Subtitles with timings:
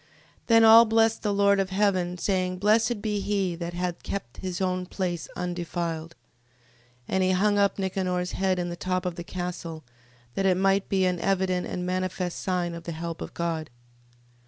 [0.01, 0.07] 15:34.
[0.47, 4.59] Then all blessed the Lord of heaven, saying: Blessed be he that hath kept his
[4.59, 6.15] own place undefiled.
[7.05, 7.05] 15:35.
[7.09, 9.83] And he hung up Nicanor's head in the top of the castle,
[10.33, 13.69] that it might be an evident and manifest sign of the help of God.